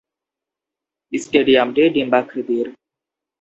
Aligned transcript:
স্টেডিয়ামটি 1.13 1.81
ডিম্বাকৃতির। 1.95 2.67